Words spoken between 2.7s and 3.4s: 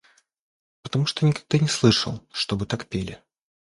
пели.